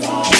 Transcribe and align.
today. 0.00 0.35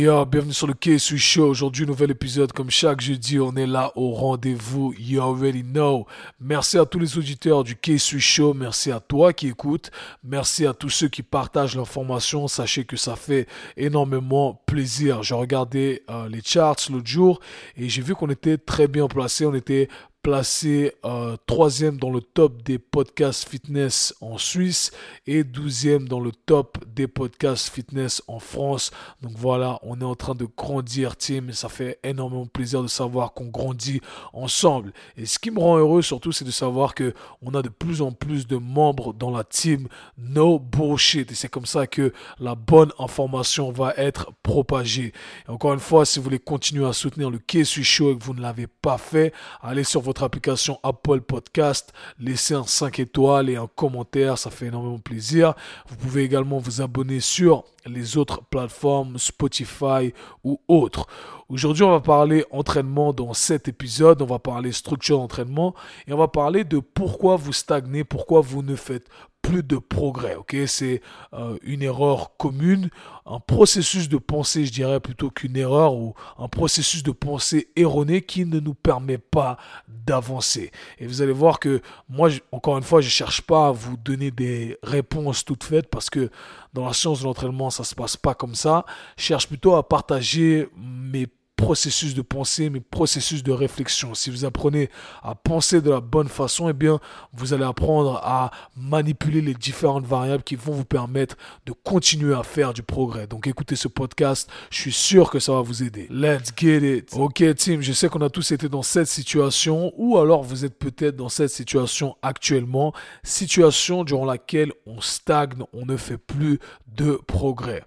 Bienvenue 0.00 0.54
sur 0.54 0.66
le 0.66 0.72
KSU 0.72 1.18
Show. 1.18 1.46
Aujourd'hui, 1.46 1.84
nouvel 1.84 2.10
épisode. 2.10 2.52
Comme 2.52 2.70
chaque 2.70 3.02
jeudi, 3.02 3.38
on 3.38 3.54
est 3.54 3.66
là 3.66 3.92
au 3.96 4.12
rendez-vous. 4.12 4.94
You 4.98 5.20
already 5.20 5.62
know. 5.62 6.06
Merci 6.40 6.78
à 6.78 6.86
tous 6.86 6.98
les 6.98 7.18
auditeurs 7.18 7.64
du 7.64 7.76
KSU 7.76 8.18
Show. 8.18 8.54
Merci 8.54 8.90
à 8.92 9.00
toi 9.00 9.34
qui 9.34 9.48
écoutes. 9.48 9.90
Merci 10.24 10.66
à 10.66 10.72
tous 10.72 10.88
ceux 10.88 11.08
qui 11.08 11.22
partagent 11.22 11.76
l'information. 11.76 12.48
Sachez 12.48 12.86
que 12.86 12.96
ça 12.96 13.14
fait 13.14 13.46
énormément 13.76 14.62
plaisir. 14.64 15.22
J'ai 15.22 15.34
regardé 15.34 16.02
euh, 16.08 16.30
les 16.30 16.40
charts 16.42 16.76
l'autre 16.90 17.06
jour 17.06 17.38
et 17.76 17.90
j'ai 17.90 18.00
vu 18.00 18.14
qu'on 18.14 18.30
était 18.30 18.56
très 18.56 18.88
bien 18.88 19.06
placé. 19.06 19.44
On 19.44 19.54
était 19.54 19.90
placé 20.22 20.92
euh, 21.04 21.36
troisième 21.46 21.96
dans 21.96 22.10
le 22.10 22.20
top 22.20 22.62
des 22.62 22.78
podcasts 22.78 23.48
fitness 23.48 24.14
en 24.20 24.36
Suisse 24.36 24.90
et 25.26 25.44
douzième 25.44 26.08
dans 26.08 26.20
le 26.20 26.32
top 26.32 26.78
des 26.86 27.06
podcasts 27.06 27.70
fitness 27.70 28.22
en 28.28 28.38
France. 28.38 28.90
Donc 29.22 29.32
voilà, 29.36 29.78
on 29.82 30.00
est 30.00 30.04
en 30.04 30.14
train 30.14 30.34
de 30.34 30.46
grandir, 30.56 31.16
team. 31.16 31.52
Ça 31.52 31.68
fait 31.68 31.98
énormément 32.02 32.46
plaisir 32.46 32.82
de 32.82 32.88
savoir 32.88 33.32
qu'on 33.32 33.46
grandit 33.46 34.00
ensemble. 34.32 34.92
Et 35.16 35.24
ce 35.24 35.38
qui 35.38 35.50
me 35.50 35.58
rend 35.58 35.78
heureux 35.78 36.02
surtout, 36.02 36.32
c'est 36.32 36.44
de 36.44 36.50
savoir 36.50 36.94
que 36.94 37.14
on 37.40 37.54
a 37.54 37.62
de 37.62 37.70
plus 37.70 38.02
en 38.02 38.12
plus 38.12 38.46
de 38.46 38.56
membres 38.56 39.14
dans 39.14 39.30
la 39.30 39.44
team 39.44 39.88
No 40.18 40.58
Bullshit. 40.58 41.32
Et 41.32 41.34
c'est 41.34 41.48
comme 41.48 41.66
ça 41.66 41.86
que 41.86 42.12
la 42.38 42.54
bonne 42.54 42.92
information 42.98 43.72
va 43.72 43.94
être 43.96 44.32
propagée. 44.42 45.12
Encore 45.48 45.72
une 45.72 45.80
fois, 45.80 46.04
si 46.04 46.18
vous 46.18 46.24
voulez 46.24 46.38
continuer 46.38 46.86
à 46.86 46.92
soutenir 46.92 47.30
le 47.30 47.38
KSU 47.38 47.84
Show 47.84 48.12
et 48.12 48.18
que 48.18 48.24
vous 48.24 48.34
ne 48.34 48.42
l'avez 48.42 48.66
pas 48.66 48.98
fait, 48.98 49.32
allez 49.62 49.84
sur 49.84 50.00
votre 50.00 50.09
application 50.18 50.78
Apple 50.82 51.20
Podcast, 51.20 51.92
laissez 52.18 52.54
un 52.54 52.64
5 52.64 52.98
étoiles 52.98 53.48
et 53.48 53.56
un 53.56 53.68
commentaire, 53.68 54.38
ça 54.38 54.50
fait 54.50 54.66
énormément 54.66 54.98
plaisir. 54.98 55.54
Vous 55.88 55.96
pouvez 55.96 56.24
également 56.24 56.58
vous 56.58 56.80
abonner 56.80 57.20
sur 57.20 57.64
les 57.86 58.16
autres 58.16 58.42
plateformes 58.50 59.18
Spotify 59.18 60.12
ou 60.44 60.60
autres. 60.68 61.06
Aujourd'hui, 61.48 61.82
on 61.82 61.90
va 61.90 62.00
parler 62.00 62.44
entraînement 62.50 63.12
dans 63.12 63.34
cet 63.34 63.68
épisode, 63.68 64.22
on 64.22 64.26
va 64.26 64.38
parler 64.38 64.72
structure 64.72 65.18
d'entraînement 65.18 65.74
et 66.06 66.12
on 66.12 66.18
va 66.18 66.28
parler 66.28 66.64
de 66.64 66.78
pourquoi 66.78 67.36
vous 67.36 67.52
stagnez, 67.52 68.04
pourquoi 68.04 68.40
vous 68.40 68.62
ne 68.62 68.76
faites 68.76 69.08
plus 69.42 69.62
de 69.62 69.76
progrès. 69.76 70.36
C'est 70.66 71.00
euh, 71.32 71.56
une 71.62 71.82
erreur 71.82 72.36
commune, 72.36 72.90
un 73.26 73.40
processus 73.40 74.08
de 74.08 74.16
pensée, 74.16 74.64
je 74.64 74.72
dirais 74.72 75.00
plutôt 75.00 75.30
qu'une 75.30 75.56
erreur 75.56 75.94
ou 75.94 76.14
un 76.38 76.48
processus 76.48 77.02
de 77.02 77.12
pensée 77.12 77.68
erroné 77.76 78.22
qui 78.22 78.44
ne 78.44 78.60
nous 78.60 78.74
permet 78.74 79.18
pas 79.18 79.56
d'avancer. 79.88 80.70
Et 80.98 81.06
vous 81.06 81.22
allez 81.22 81.32
voir 81.32 81.58
que 81.58 81.80
moi, 82.08 82.30
encore 82.52 82.78
une 82.78 82.84
fois, 82.84 83.00
je 83.00 83.08
cherche 83.08 83.42
pas 83.42 83.68
à 83.68 83.72
vous 83.72 83.96
donner 83.96 84.30
des 84.30 84.78
réponses 84.82 85.44
toutes 85.44 85.64
faites 85.64 85.88
parce 85.88 86.10
que 86.10 86.30
dans 86.72 86.86
la 86.86 86.92
science 86.92 87.20
de 87.20 87.24
l'entraînement, 87.24 87.70
ça 87.70 87.84
se 87.84 87.94
passe 87.94 88.16
pas 88.16 88.34
comme 88.34 88.54
ça. 88.54 88.84
Je 89.16 89.24
cherche 89.24 89.48
plutôt 89.48 89.74
à 89.74 89.88
partager 89.88 90.68
mes 90.76 91.26
processus 91.60 92.14
de 92.14 92.22
pensée, 92.22 92.70
mes 92.70 92.80
processus 92.80 93.42
de 93.42 93.52
réflexion. 93.52 94.14
Si 94.14 94.30
vous 94.30 94.44
apprenez 94.44 94.88
à 95.22 95.34
penser 95.34 95.82
de 95.82 95.90
la 95.90 96.00
bonne 96.00 96.28
façon, 96.28 96.68
eh 96.70 96.72
bien, 96.72 96.98
vous 97.34 97.52
allez 97.52 97.64
apprendre 97.64 98.16
à 98.24 98.50
manipuler 98.76 99.42
les 99.42 99.54
différentes 99.54 100.06
variables 100.06 100.42
qui 100.42 100.56
vont 100.56 100.72
vous 100.72 100.86
permettre 100.86 101.36
de 101.66 101.72
continuer 101.72 102.34
à 102.34 102.42
faire 102.42 102.72
du 102.72 102.82
progrès. 102.82 103.26
Donc, 103.26 103.46
écoutez 103.46 103.76
ce 103.76 103.88
podcast. 103.88 104.50
Je 104.70 104.80
suis 104.80 104.92
sûr 104.92 105.30
que 105.30 105.38
ça 105.38 105.52
va 105.52 105.60
vous 105.60 105.82
aider. 105.82 106.06
Let's 106.10 106.50
get 106.56 106.96
it. 106.96 107.10
Ok, 107.14 107.44
team. 107.56 107.82
Je 107.82 107.92
sais 107.92 108.08
qu'on 108.08 108.22
a 108.22 108.30
tous 108.30 108.52
été 108.52 108.68
dans 108.68 108.82
cette 108.82 109.08
situation 109.08 109.92
ou 109.96 110.18
alors 110.18 110.42
vous 110.42 110.64
êtes 110.64 110.78
peut-être 110.78 111.16
dans 111.16 111.28
cette 111.28 111.50
situation 111.50 112.16
actuellement. 112.22 112.94
Situation 113.22 114.02
durant 114.04 114.24
laquelle 114.24 114.72
on 114.86 115.00
stagne, 115.00 115.62
on 115.74 115.84
ne 115.84 115.96
fait 115.96 116.18
plus 116.18 116.58
de 116.86 117.20
progrès. 117.26 117.82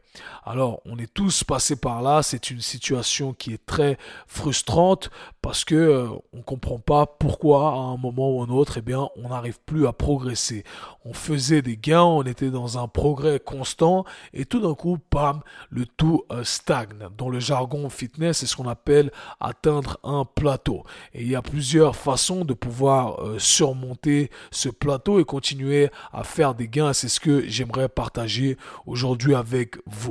Alors, 0.46 0.82
on 0.86 0.98
est 0.98 1.12
tous 1.12 1.44
passés 1.44 1.76
par 1.76 2.02
là. 2.02 2.22
C'est 2.22 2.50
une 2.50 2.62
situation 2.62 3.34
qui 3.34 3.54
est 3.54 3.66
très 3.66 3.98
frustrante 4.28 5.10
parce 5.42 5.66
que 5.66 5.76
euh, 5.76 6.08
on 6.34 6.42
comprend 6.42 6.80
pas 6.80 7.06
pourquoi 7.06 7.70
à 7.70 7.76
un 7.76 7.98
moment 7.98 8.32
ou 8.32 8.42
un 8.42 8.50
autre, 8.50 8.78
eh 8.78 8.82
bien, 8.82 9.10
on 9.18 9.30
n'arrive 9.30 9.60
plus 9.66 9.88
à 9.88 9.94
progresser. 9.94 10.64
On 11.06 11.14
faisait 11.14 11.62
des 11.62 11.78
gains, 11.78 12.04
on 12.04 12.24
était 12.24 12.50
dans 12.50 12.78
un 12.78 12.88
progrès 12.88 13.40
constant 13.40 14.06
et 14.34 14.46
tout 14.46 14.60
d'un 14.60 14.74
coup, 14.74 14.98
pam, 15.10 15.42
le 15.70 15.86
tout 15.86 16.24
euh, 16.32 16.44
stagne. 16.44 17.10
Dans 17.18 17.30
le 17.30 17.40
jargon 17.40 17.90
fitness, 17.90 18.40
c'est 18.40 18.46
ce 18.46 18.56
qu'on 18.56 18.70
appelle 18.70 19.12
atteindre 19.40 20.00
un 20.04 20.26
plateau. 20.26 20.84
Et 21.14 21.24
il 21.24 21.30
y 21.30 21.36
a 21.36 21.42
plusieurs 21.42 21.96
façons 21.96 22.46
de 22.46 22.54
pouvoir 22.54 23.22
euh, 23.22 23.40
surmonter 23.40 24.30
ce 24.52 24.70
plateau 24.70 25.20
et 25.20 25.26
continuer 25.26 25.90
à 26.12 26.24
faire 26.24 26.56
des 26.56 26.68
gains. 26.68 26.94
C'est 26.94 27.10
ce 27.10 27.20
que 27.20 27.46
j'aimerais 27.48 27.90
partager 27.90 28.58
aujourd'hui 28.86 29.36
avec 29.36 29.78
vous. 29.86 30.03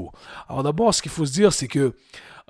Alors 0.48 0.62
d'abord, 0.62 0.94
ce 0.94 1.02
qu'il 1.02 1.12
faut 1.12 1.26
se 1.26 1.32
dire, 1.32 1.52
c'est 1.52 1.68
que 1.68 1.94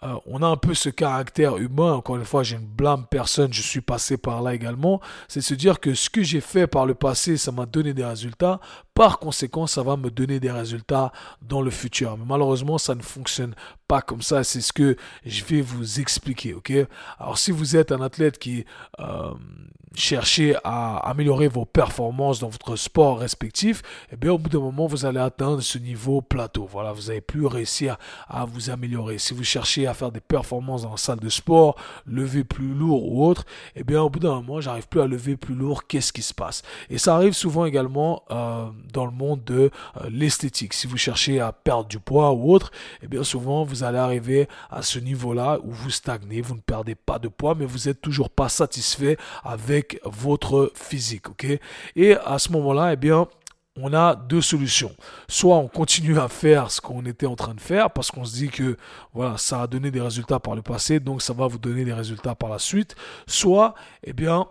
euh, 0.04 0.16
on 0.26 0.42
a 0.42 0.46
un 0.46 0.56
peu 0.56 0.74
ce 0.74 0.88
caractère 0.88 1.56
humain, 1.58 1.92
encore 1.92 2.16
une 2.16 2.24
fois, 2.24 2.42
je 2.42 2.56
ne 2.56 2.64
blâme 2.64 3.06
personne, 3.08 3.52
je 3.52 3.62
suis 3.62 3.80
passé 3.80 4.16
par 4.16 4.42
là 4.42 4.54
également, 4.54 5.00
c'est 5.28 5.40
se 5.40 5.54
dire 5.54 5.78
que 5.78 5.94
ce 5.94 6.10
que 6.10 6.22
j'ai 6.22 6.40
fait 6.40 6.66
par 6.66 6.86
le 6.86 6.94
passé, 6.94 7.36
ça 7.36 7.52
m'a 7.52 7.66
donné 7.66 7.94
des 7.94 8.04
résultats, 8.04 8.58
par 8.94 9.18
conséquent, 9.18 9.66
ça 9.66 9.82
va 9.82 9.96
me 9.96 10.10
donner 10.10 10.40
des 10.40 10.50
résultats 10.50 11.12
dans 11.40 11.62
le 11.62 11.70
futur. 11.70 12.16
Mais 12.18 12.24
malheureusement, 12.26 12.78
ça 12.78 12.94
ne 12.94 13.02
fonctionne 13.02 13.54
pas 13.88 14.02
comme 14.02 14.22
ça, 14.22 14.42
c'est 14.44 14.60
ce 14.60 14.72
que 14.72 14.96
je 15.26 15.44
vais 15.44 15.60
vous 15.60 16.00
expliquer, 16.00 16.54
ok? 16.54 16.72
Alors 17.18 17.36
si 17.36 17.50
vous 17.50 17.76
êtes 17.76 17.92
un 17.92 18.00
athlète 18.00 18.38
qui 18.38 18.64
euh, 19.00 19.32
cherchez 19.94 20.56
à 20.64 20.96
améliorer 21.08 21.48
vos 21.48 21.66
performances 21.66 22.40
dans 22.40 22.48
votre 22.48 22.76
sport 22.76 23.18
respectif, 23.18 23.82
eh 24.10 24.16
bien 24.16 24.32
au 24.32 24.38
bout 24.38 24.48
d'un 24.48 24.60
moment, 24.60 24.86
vous 24.86 25.04
allez 25.04 25.20
atteindre 25.20 25.60
ce 25.60 25.76
niveau 25.76 26.22
plateau. 26.22 26.66
Voilà, 26.70 26.92
vous 26.92 27.08
n'allez 27.08 27.20
plus 27.20 27.44
réussir 27.46 27.98
à 28.28 28.44
vous 28.44 28.70
améliorer. 28.70 29.18
Si 29.18 29.34
vous 29.34 29.44
cherchez 29.44 29.86
à 29.86 29.94
faire 29.94 30.10
des 30.10 30.20
performances 30.20 30.82
dans 30.82 30.92
la 30.92 30.96
salle 30.96 31.20
de 31.20 31.28
sport, 31.28 31.76
lever 32.06 32.44
plus 32.44 32.72
lourd 32.72 33.12
ou 33.12 33.26
autre, 33.26 33.44
eh 33.76 33.84
bien 33.84 34.00
au 34.00 34.08
bout 34.08 34.20
d'un 34.20 34.36
moment, 34.36 34.60
j'arrive 34.60 34.88
plus 34.88 35.00
à 35.00 35.06
lever 35.06 35.36
plus 35.36 35.54
lourd. 35.54 35.86
Qu'est-ce 35.86 36.12
qui 36.12 36.22
se 36.22 36.32
passe? 36.32 36.62
Et 36.88 36.98
ça 36.98 37.14
arrive 37.14 37.34
souvent 37.34 37.66
également 37.66 38.22
euh, 38.30 38.70
dans 38.92 39.06
le 39.06 39.12
monde 39.12 39.44
de 39.44 39.70
euh, 39.96 40.10
l'esthétique. 40.10 40.74
Si 40.74 40.86
vous 40.86 40.96
cherchez 40.96 41.40
à 41.40 41.52
perdre 41.52 41.88
du 41.88 41.98
poids 41.98 42.32
ou 42.32 42.52
autre, 42.52 42.70
eh 43.02 43.08
bien 43.08 43.24
souvent 43.24 43.64
vous 43.64 43.84
allez 43.84 43.98
arriver 43.98 44.48
à 44.70 44.82
ce 44.82 44.98
niveau-là 44.98 45.58
où 45.62 45.70
vous 45.70 45.90
stagnez, 45.90 46.40
vous 46.40 46.54
ne 46.54 46.60
perdez 46.60 46.94
pas 46.94 47.18
de 47.18 47.28
poids, 47.28 47.54
mais 47.54 47.64
vous 47.64 47.88
êtes 47.88 48.00
toujours 48.00 48.30
pas 48.30 48.48
satisfait 48.48 49.16
avec 49.44 50.00
votre 50.04 50.72
physique, 50.74 51.26
Et 51.96 52.14
à 52.14 52.38
ce 52.38 52.52
moment-là, 52.52 52.92
eh 52.92 52.96
bien, 52.96 53.26
on 53.76 53.94
a 53.94 54.14
deux 54.14 54.42
solutions. 54.42 54.94
Soit 55.28 55.56
on 55.56 55.68
continue 55.68 56.18
à 56.18 56.28
faire 56.28 56.70
ce 56.70 56.80
qu'on 56.80 57.04
était 57.06 57.26
en 57.26 57.36
train 57.36 57.54
de 57.54 57.60
faire 57.60 57.90
parce 57.90 58.10
qu'on 58.10 58.24
se 58.24 58.34
dit 58.34 58.48
que 58.48 58.76
voilà, 59.14 59.38
ça 59.38 59.62
a 59.62 59.66
donné 59.66 59.90
des 59.90 60.00
résultats 60.00 60.40
par 60.40 60.54
le 60.54 60.62
passé, 60.62 61.00
donc 61.00 61.22
ça 61.22 61.32
va 61.32 61.46
vous 61.46 61.58
donner 61.58 61.84
des 61.84 61.92
résultats 61.92 62.34
par 62.34 62.50
la 62.50 62.58
suite. 62.58 62.94
Soit, 63.26 63.74
eh 64.04 64.12
bien, 64.12 64.46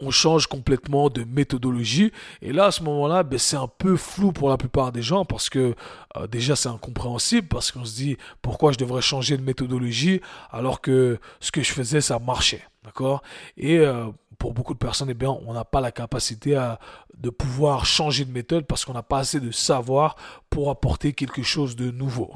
on 0.00 0.10
change 0.10 0.46
complètement 0.46 1.08
de 1.08 1.24
méthodologie. 1.24 2.12
Et 2.42 2.52
là, 2.52 2.66
à 2.66 2.70
ce 2.70 2.82
moment-là, 2.82 3.22
ben, 3.22 3.38
c'est 3.38 3.56
un 3.56 3.68
peu 3.68 3.96
flou 3.96 4.32
pour 4.32 4.48
la 4.48 4.56
plupart 4.56 4.92
des 4.92 5.02
gens 5.02 5.24
parce 5.24 5.48
que 5.48 5.74
euh, 6.16 6.26
déjà, 6.26 6.56
c'est 6.56 6.68
incompréhensible 6.68 7.48
parce 7.48 7.72
qu'on 7.72 7.84
se 7.84 7.94
dit 7.94 8.16
pourquoi 8.42 8.72
je 8.72 8.78
devrais 8.78 9.02
changer 9.02 9.36
de 9.36 9.42
méthodologie 9.42 10.20
alors 10.50 10.80
que 10.80 11.18
ce 11.40 11.52
que 11.52 11.62
je 11.62 11.72
faisais, 11.72 12.00
ça 12.00 12.18
marchait. 12.18 12.62
D'accord? 12.84 13.22
Et 13.56 13.78
euh, 13.78 14.06
pour 14.38 14.54
beaucoup 14.54 14.74
de 14.74 14.78
personnes, 14.78 15.10
eh 15.10 15.14
bien, 15.14 15.36
on 15.46 15.52
n'a 15.52 15.64
pas 15.64 15.80
la 15.80 15.92
capacité 15.92 16.56
à, 16.56 16.78
de 17.16 17.30
pouvoir 17.30 17.86
changer 17.86 18.24
de 18.24 18.32
méthode 18.32 18.66
parce 18.66 18.84
qu'on 18.84 18.92
n'a 18.92 19.02
pas 19.02 19.18
assez 19.18 19.40
de 19.40 19.50
savoir 19.50 20.16
pour 20.50 20.70
apporter 20.70 21.12
quelque 21.12 21.42
chose 21.42 21.76
de 21.76 21.90
nouveau. 21.90 22.32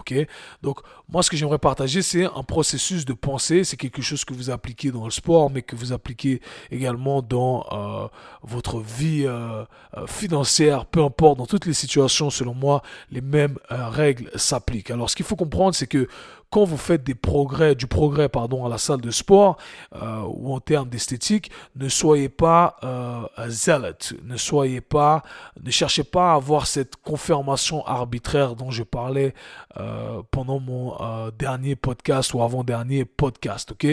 Donc, 0.63 0.81
moi, 1.09 1.23
ce 1.23 1.31
que 1.31 1.37
j'aimerais 1.37 1.59
partager, 1.59 2.03
c'est 2.03 2.25
un 2.25 2.43
processus 2.43 3.05
de 3.05 3.13
pensée. 3.13 3.65
C'est 3.65 3.77
quelque 3.77 4.03
chose 4.03 4.25
que 4.25 4.35
vous 4.35 4.51
appliquez 4.51 4.91
dans 4.91 5.05
le 5.05 5.11
sport, 5.11 5.51
mais 5.51 5.63
que 5.63 5.77
vous 5.77 5.93
appliquez 5.93 6.41
également 6.71 7.23
dans 7.23 7.67
euh, 7.73 8.09
votre 8.43 8.81
vie 8.81 9.25
euh, 9.27 9.65
financière, 10.07 10.87
peu 10.87 11.03
importe, 11.03 11.39
dans 11.39 11.47
toutes 11.47 11.67
les 11.67 11.75
situations, 11.75 12.31
selon 12.31 12.55
moi, 12.55 12.83
les 13.11 13.21
mêmes 13.21 13.59
règles 13.69 14.31
s'appliquent. 14.35 14.91
Alors, 14.91 15.09
ce 15.11 15.17
qu'il 15.17 15.27
faut 15.27 15.37
comprendre, 15.37 15.75
c'est 15.75 15.87
que 15.87 16.09
quand 16.51 16.65
vous 16.65 16.77
faites 16.77 17.05
des 17.05 17.15
progrès, 17.15 17.75
du 17.75 17.87
progrès 17.87 18.29
pardon, 18.29 18.67
à 18.67 18.69
la 18.69 18.79
salle 18.79 19.01
de 19.01 19.11
sport 19.11 19.57
euh, 19.95 20.23
ou 20.27 20.53
en 20.53 20.61
termes 20.61 20.89
d'esthétique, 20.89 21.51
ne 21.77 21.89
soyez 21.89 22.29
pas 22.29 22.77
euh, 22.83 23.23
zealot, 23.49 24.17
ne 24.25 24.37
soyez 24.37 24.81
pas, 24.81 25.23
ne 25.63 25.71
cherchez 25.71 26.05
pas 26.05 26.33
à 26.33 26.35
avoir 26.35 26.67
cette 26.67 26.97
confirmation 26.97 27.87
arbitraire 27.87 28.57
dont 28.57 28.71
je 28.71 28.83
parlais 28.83 29.33
euh, 29.79 30.23
pendant 30.31 30.59
mon 30.59 31.01
euh, 31.01 31.31
dernier 31.31 31.77
podcast 31.77 32.35
ou 32.35 32.43
avant-dernier 32.43 33.05
podcast. 33.05 33.71
Ok, 33.73 33.87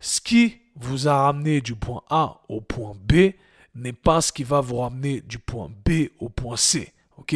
ce 0.00 0.20
qui 0.20 0.58
vous 0.76 1.08
a 1.08 1.22
ramené 1.22 1.62
du 1.62 1.74
point 1.74 2.02
A 2.10 2.42
au 2.50 2.60
point 2.60 2.92
B 3.00 3.32
n'est 3.74 3.92
pas 3.94 4.20
ce 4.20 4.32
qui 4.32 4.44
va 4.44 4.60
vous 4.60 4.76
ramener 4.76 5.22
du 5.22 5.38
point 5.38 5.70
B 5.84 6.08
au 6.18 6.28
point 6.28 6.56
C. 6.56 6.92
Ok, 7.16 7.34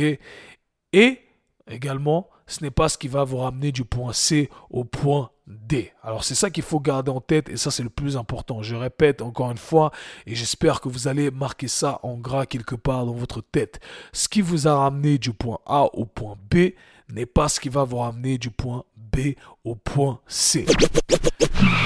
et 0.92 1.20
également 1.66 2.28
ce 2.50 2.64
n'est 2.64 2.70
pas 2.70 2.88
ce 2.88 2.98
qui 2.98 3.08
va 3.08 3.24
vous 3.24 3.38
ramener 3.38 3.72
du 3.72 3.84
point 3.84 4.12
C 4.12 4.50
au 4.70 4.84
point 4.84 5.30
D. 5.46 5.92
Alors 6.02 6.24
c'est 6.24 6.34
ça 6.34 6.50
qu'il 6.50 6.62
faut 6.62 6.80
garder 6.80 7.10
en 7.10 7.20
tête 7.20 7.48
et 7.48 7.56
ça 7.56 7.70
c'est 7.70 7.82
le 7.82 7.90
plus 7.90 8.16
important. 8.16 8.62
Je 8.62 8.74
répète 8.74 9.22
encore 9.22 9.50
une 9.50 9.58
fois 9.58 9.92
et 10.26 10.34
j'espère 10.34 10.80
que 10.80 10.88
vous 10.88 11.08
allez 11.08 11.30
marquer 11.30 11.68
ça 11.68 12.00
en 12.02 12.16
gras 12.16 12.46
quelque 12.46 12.74
part 12.74 13.06
dans 13.06 13.14
votre 13.14 13.40
tête. 13.40 13.80
Ce 14.12 14.28
qui 14.28 14.40
vous 14.40 14.68
a 14.68 14.76
ramené 14.76 15.18
du 15.18 15.32
point 15.32 15.58
A 15.66 15.84
au 15.94 16.04
point 16.06 16.36
B 16.50 16.72
n'est 17.08 17.26
pas 17.26 17.48
ce 17.48 17.60
qui 17.60 17.68
va 17.68 17.84
vous 17.84 17.98
ramener 17.98 18.38
du 18.38 18.50
point 18.50 18.84
B 19.12 19.34
au 19.64 19.74
point 19.74 20.20
C. 20.26 20.66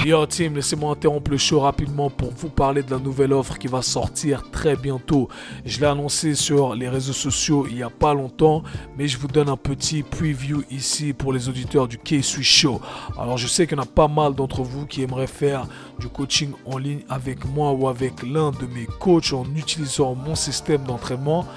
Yo 0.05 0.23
team, 0.27 0.55
laissez-moi 0.55 0.91
interrompre 0.91 1.31
le 1.31 1.37
show 1.37 1.61
rapidement 1.61 2.11
pour 2.11 2.31
vous 2.31 2.49
parler 2.49 2.83
de 2.83 2.91
la 2.91 2.99
nouvelle 2.99 3.33
offre 3.33 3.57
qui 3.57 3.67
va 3.67 3.81
sortir 3.81 4.51
très 4.51 4.75
bientôt. 4.75 5.29
Je 5.65 5.79
l'ai 5.79 5.87
annoncé 5.87 6.35
sur 6.35 6.75
les 6.75 6.87
réseaux 6.87 7.11
sociaux 7.11 7.65
il 7.67 7.77
n'y 7.77 7.83
a 7.83 7.89
pas 7.89 8.13
longtemps, 8.13 8.61
mais 8.97 9.07
je 9.07 9.17
vous 9.17 9.27
donne 9.27 9.49
un 9.49 9.57
petit 9.57 10.03
preview 10.03 10.63
ici 10.69 11.13
pour 11.13 11.33
les 11.33 11.49
auditeurs 11.49 11.87
du 11.87 11.97
K-Sui 11.97 12.43
Show. 12.43 12.79
Alors 13.17 13.37
je 13.37 13.47
sais 13.47 13.65
qu'il 13.65 13.77
y 13.77 13.79
en 13.79 13.83
a 13.83 13.87
pas 13.87 14.07
mal 14.07 14.35
d'entre 14.35 14.61
vous 14.61 14.85
qui 14.85 15.01
aimeraient 15.01 15.25
faire 15.25 15.67
du 15.99 16.07
coaching 16.07 16.51
en 16.65 16.77
ligne 16.77 17.03
avec 17.09 17.43
moi 17.45 17.71
ou 17.71 17.87
avec 17.87 18.21
l'un 18.21 18.51
de 18.51 18.67
mes 18.67 18.85
coachs 18.99 19.33
en 19.33 19.45
utilisant 19.55 20.13
mon 20.13 20.35
système 20.35 20.83
d'entraînement, 20.83 21.47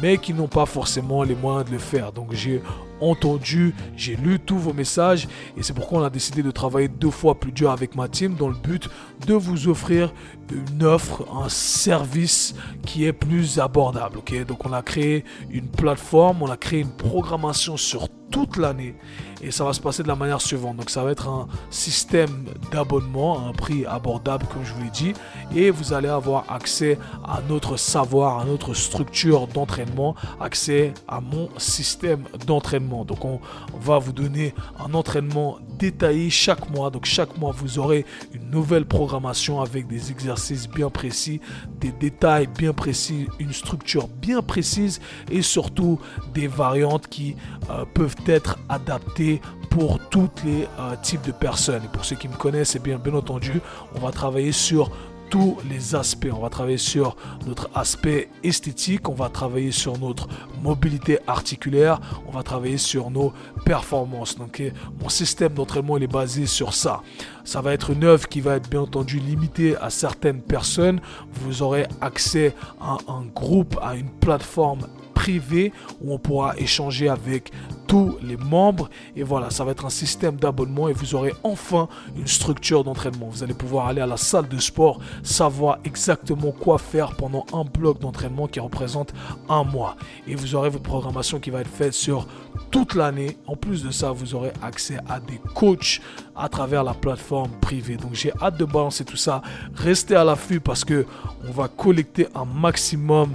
mais 0.00 0.18
qui 0.18 0.32
n'ont 0.32 0.48
pas 0.48 0.66
forcément 0.66 1.24
les 1.24 1.34
moyens 1.34 1.66
de 1.66 1.72
le 1.72 1.78
faire. 1.78 2.12
Donc 2.12 2.32
j'ai 2.32 2.62
entendu, 3.00 3.74
j'ai 3.96 4.16
lu 4.16 4.38
tous 4.38 4.58
vos 4.58 4.72
messages 4.72 5.05
et 5.14 5.62
c'est 5.62 5.74
pourquoi 5.74 6.00
on 6.00 6.04
a 6.04 6.10
décidé 6.10 6.42
de 6.42 6.50
travailler 6.50 6.88
deux 6.88 7.10
fois 7.10 7.38
plus 7.38 7.52
dur 7.52 7.70
avec 7.70 7.94
ma 7.94 8.08
team 8.08 8.34
dans 8.34 8.48
le 8.48 8.54
but 8.54 8.88
de 9.26 9.34
vous 9.34 9.68
offrir 9.68 10.12
une 10.50 10.84
offre, 10.84 11.26
un 11.32 11.48
service 11.48 12.54
qui 12.84 13.04
est 13.04 13.12
plus 13.12 13.58
abordable. 13.58 14.18
ok? 14.18 14.46
Donc 14.46 14.66
on 14.66 14.72
a 14.72 14.82
créé 14.82 15.24
une 15.50 15.68
plateforme, 15.68 16.42
on 16.42 16.50
a 16.50 16.56
créé 16.56 16.80
une 16.80 16.90
programmation 16.90 17.76
sur 17.76 18.08
toute 18.36 18.58
l'année 18.58 18.94
et 19.42 19.50
ça 19.50 19.64
va 19.64 19.72
se 19.72 19.80
passer 19.80 20.02
de 20.02 20.08
la 20.08 20.14
manière 20.14 20.42
suivante. 20.42 20.76
Donc 20.76 20.90
ça 20.90 21.02
va 21.02 21.10
être 21.10 21.26
un 21.26 21.48
système 21.70 22.44
d'abonnement 22.70 23.38
à 23.38 23.48
un 23.48 23.52
prix 23.52 23.86
abordable 23.86 24.44
comme 24.52 24.62
je 24.62 24.74
vous 24.74 24.82
l'ai 24.82 24.90
dit 24.90 25.14
et 25.54 25.70
vous 25.70 25.94
allez 25.94 26.08
avoir 26.08 26.44
accès 26.52 26.98
à 27.24 27.40
notre 27.48 27.78
savoir, 27.78 28.40
à 28.40 28.44
notre 28.44 28.74
structure 28.74 29.46
d'entraînement, 29.46 30.14
accès 30.38 30.92
à 31.08 31.22
mon 31.22 31.48
système 31.56 32.24
d'entraînement. 32.46 33.06
Donc 33.06 33.24
on, 33.24 33.40
va 33.80 33.98
vous 33.98 34.12
donner 34.12 34.54
un 34.80 34.92
entraînement 34.92 35.58
détaillé 35.78 36.28
chaque 36.28 36.68
mois. 36.70 36.90
Donc 36.90 37.06
chaque 37.06 37.38
mois 37.38 37.54
vous 37.56 37.78
aurez 37.78 38.04
une 38.34 38.50
nouvelle 38.50 38.84
programmation 38.84 39.62
avec 39.62 39.86
des 39.86 40.10
exercices 40.10 40.68
bien 40.68 40.90
précis, 40.90 41.40
des 41.80 41.92
détails 41.92 42.48
bien 42.48 42.74
précis, 42.74 43.28
une 43.38 43.54
structure 43.54 44.08
bien 44.08 44.42
précise 44.42 45.00
et 45.30 45.40
surtout 45.40 45.98
des 46.34 46.48
variantes 46.48 47.06
qui 47.06 47.36
euh, 47.70 47.84
peuvent 47.94 48.16
être 48.28 48.58
adaptées 48.68 49.40
pour 49.70 49.98
tous 50.08 50.30
les 50.44 50.66
euh, 50.78 50.96
types 51.02 51.22
de 51.22 51.32
personnes. 51.32 51.82
Et 51.84 51.88
pour 51.88 52.04
ceux 52.04 52.16
qui 52.16 52.28
me 52.28 52.36
connaissent, 52.36 52.74
et 52.74 52.78
eh 52.78 52.84
bien, 52.84 52.98
bien 52.98 53.14
entendu, 53.14 53.60
on 53.94 54.00
va 54.00 54.10
travailler 54.10 54.52
sur 54.52 54.90
tous 55.30 55.56
les 55.68 55.94
aspects. 55.94 56.28
On 56.32 56.40
va 56.40 56.48
travailler 56.48 56.78
sur 56.78 57.16
notre 57.46 57.68
aspect 57.74 58.28
esthétique, 58.42 59.08
on 59.08 59.14
va 59.14 59.28
travailler 59.28 59.72
sur 59.72 59.98
notre 59.98 60.28
mobilité 60.62 61.18
articulaire, 61.26 62.00
on 62.26 62.30
va 62.30 62.42
travailler 62.42 62.78
sur 62.78 63.10
nos 63.10 63.32
performances. 63.64 64.36
Donc 64.36 64.62
mon 65.00 65.08
système 65.08 65.54
d'entraînement 65.54 65.96
il 65.96 66.04
est 66.04 66.12
basé 66.12 66.46
sur 66.46 66.74
ça. 66.74 67.02
Ça 67.44 67.60
va 67.60 67.72
être 67.72 67.90
une 67.90 68.04
œuvre 68.04 68.28
qui 68.28 68.40
va 68.40 68.56
être 68.56 68.68
bien 68.68 68.80
entendu 68.80 69.18
limitée 69.18 69.76
à 69.76 69.90
certaines 69.90 70.40
personnes. 70.40 71.00
Vous 71.32 71.62
aurez 71.62 71.86
accès 72.00 72.54
à 72.80 72.98
un 73.08 73.24
groupe, 73.34 73.78
à 73.82 73.94
une 73.94 74.10
plateforme 74.10 74.86
privée 75.16 75.72
où 76.02 76.12
on 76.12 76.18
pourra 76.18 76.54
échanger 76.58 77.08
avec 77.08 77.50
tous 77.88 78.18
les 78.22 78.36
membres. 78.36 78.90
Et 79.16 79.22
voilà, 79.22 79.50
ça 79.50 79.64
va 79.64 79.72
être 79.72 79.86
un 79.86 79.90
système 79.90 80.36
d'abonnement 80.36 80.88
et 80.88 80.92
vous 80.92 81.14
aurez 81.14 81.32
enfin 81.42 81.88
une 82.16 82.26
structure 82.26 82.84
d'entraînement. 82.84 83.28
Vous 83.30 83.42
allez 83.42 83.54
pouvoir 83.54 83.86
aller 83.86 84.02
à 84.02 84.06
la 84.06 84.18
salle 84.18 84.46
de 84.46 84.58
sport, 84.58 85.00
savoir 85.22 85.78
exactement 85.84 86.52
quoi 86.52 86.76
faire 86.76 87.16
pendant 87.16 87.46
un 87.54 87.64
bloc 87.64 87.98
d'entraînement 87.98 88.46
qui 88.46 88.60
représente 88.60 89.14
un 89.48 89.64
mois. 89.64 89.96
Et 90.28 90.34
vous 90.34 90.54
aurez 90.54 90.68
votre 90.68 90.84
programmation 90.84 91.40
qui 91.40 91.48
va 91.48 91.62
être 91.62 91.70
faite 91.70 91.94
sur 91.94 92.26
toute 92.70 92.94
l'année. 92.94 93.38
En 93.46 93.56
plus 93.56 93.82
de 93.82 93.90
ça, 93.90 94.12
vous 94.12 94.34
aurez 94.34 94.52
accès 94.62 94.98
à 95.08 95.18
des 95.18 95.40
coachs 95.54 96.02
à 96.36 96.50
travers 96.50 96.84
la 96.84 96.92
plateforme 96.92 97.52
privée. 97.62 97.96
Donc 97.96 98.12
j'ai 98.12 98.32
hâte 98.42 98.58
de 98.58 98.66
balancer 98.66 99.06
tout 99.06 99.16
ça. 99.16 99.40
Restez 99.74 100.14
à 100.14 100.24
l'affût 100.24 100.60
parce 100.60 100.84
que 100.84 101.06
on 101.48 101.52
va 101.52 101.68
collecter 101.68 102.28
un 102.34 102.44
maximum 102.44 103.30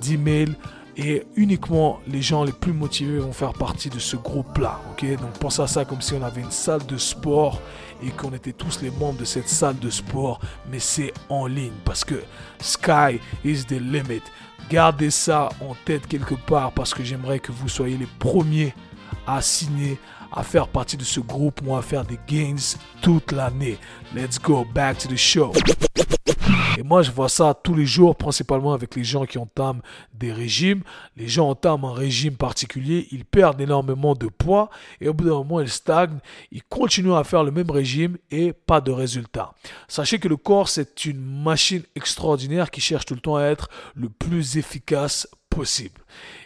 d'emails 0.00 0.56
et 0.96 1.24
uniquement 1.36 2.00
les 2.06 2.22
gens 2.22 2.44
les 2.44 2.52
plus 2.52 2.72
motivés 2.72 3.18
vont 3.18 3.32
faire 3.32 3.52
partie 3.52 3.88
de 3.88 3.98
ce 3.98 4.16
groupe-là. 4.16 4.80
ok? 4.92 5.04
Donc 5.18 5.32
pensez 5.38 5.62
à 5.62 5.66
ça 5.66 5.84
comme 5.84 6.00
si 6.00 6.14
on 6.14 6.22
avait 6.22 6.40
une 6.40 6.50
salle 6.50 6.84
de 6.86 6.96
sport 6.96 7.60
et 8.02 8.10
qu'on 8.10 8.32
était 8.32 8.52
tous 8.52 8.80
les 8.82 8.90
membres 8.90 9.18
de 9.18 9.24
cette 9.24 9.48
salle 9.48 9.78
de 9.78 9.90
sport, 9.90 10.40
mais 10.70 10.78
c'est 10.78 11.12
en 11.28 11.46
ligne 11.46 11.72
parce 11.84 12.04
que 12.04 12.22
sky 12.60 13.20
is 13.44 13.64
the 13.64 13.80
limit. 13.80 14.22
Gardez 14.68 15.10
ça 15.10 15.48
en 15.60 15.74
tête 15.84 16.06
quelque 16.06 16.34
part 16.34 16.72
parce 16.72 16.94
que 16.94 17.02
j'aimerais 17.02 17.40
que 17.40 17.52
vous 17.52 17.68
soyez 17.68 17.96
les 17.96 18.08
premiers 18.18 18.74
à 19.26 19.42
signer, 19.42 19.98
à 20.32 20.42
faire 20.42 20.68
partie 20.68 20.96
de 20.96 21.04
ce 21.04 21.20
groupe, 21.20 21.62
moi 21.62 21.78
à 21.78 21.82
faire 21.82 22.04
des 22.04 22.18
gains 22.26 22.56
toute 23.02 23.32
l'année. 23.32 23.78
Let's 24.14 24.40
go 24.40 24.64
back 24.64 24.98
to 24.98 25.08
the 25.08 25.16
show. 25.16 25.52
Et 26.78 26.82
moi, 26.82 27.02
je 27.02 27.10
vois 27.10 27.28
ça 27.28 27.54
tous 27.54 27.74
les 27.74 27.86
jours, 27.86 28.16
principalement 28.16 28.72
avec 28.72 28.94
les 28.96 29.04
gens 29.04 29.26
qui 29.26 29.38
entament 29.38 29.82
des 30.14 30.32
régimes. 30.32 30.82
Les 31.16 31.28
gens 31.28 31.48
entament 31.48 31.84
un 31.84 31.92
régime 31.92 32.36
particulier, 32.36 33.06
ils 33.10 33.24
perdent 33.24 33.60
énormément 33.60 34.14
de 34.14 34.28
poids 34.28 34.70
et 35.00 35.08
au 35.08 35.14
bout 35.14 35.24
d'un 35.24 35.34
moment, 35.34 35.60
ils 35.60 35.68
stagnent. 35.68 36.20
Ils 36.50 36.62
continuent 36.62 37.14
à 37.14 37.24
faire 37.24 37.44
le 37.44 37.50
même 37.50 37.70
régime 37.70 38.16
et 38.30 38.52
pas 38.52 38.80
de 38.80 38.90
résultat. 38.90 39.52
Sachez 39.88 40.18
que 40.18 40.28
le 40.28 40.36
corps, 40.36 40.68
c'est 40.68 41.04
une 41.04 41.20
machine 41.20 41.82
extraordinaire 41.96 42.70
qui 42.70 42.80
cherche 42.80 43.04
tout 43.04 43.14
le 43.14 43.20
temps 43.20 43.36
à 43.36 43.44
être 43.44 43.68
le 43.94 44.08
plus 44.08 44.56
efficace 44.56 45.28
possible. 45.50 46.00